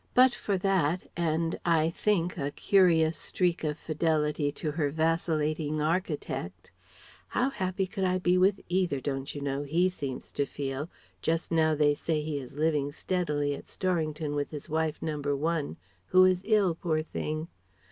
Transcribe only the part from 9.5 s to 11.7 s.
he seems to feel just